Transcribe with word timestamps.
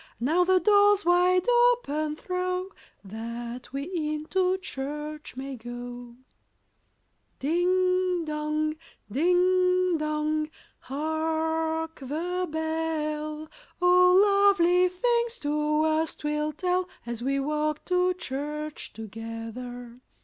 Now 0.19 0.43
the 0.43 0.59
doors 0.59 1.05
wide 1.05 1.47
open 1.73 2.15
throw, 2.15 2.69
That 3.03 3.71
we 3.71 3.83
into 4.15 4.57
church 4.57 5.37
may 5.37 5.55
go. 5.55 6.15
Chorus. 6.15 6.15
Ding 7.37 8.25
dong! 8.25 8.77
ding 9.11 9.99
dong! 9.99 10.49
hark, 10.79 11.99
the 11.99 12.47
bell! 12.49 13.47
Oh, 13.79 14.47
lovely 14.49 14.87
things 14.87 15.37
to 15.41 15.83
us 15.83 16.15
'twill 16.15 16.53
tell, 16.53 16.89
As 17.05 17.21
we 17.21 17.39
walk 17.39 17.85
to 17.85 18.15
church 18.15 18.93
together. 18.93 20.01